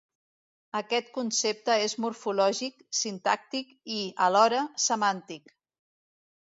Aquest 0.79 1.11
concepte 1.17 1.75
és 1.89 1.95
morfològic, 2.07 2.81
sintàctic 3.03 3.79
i, 3.99 4.01
alhora, 4.31 4.67
semàntic. 4.91 5.57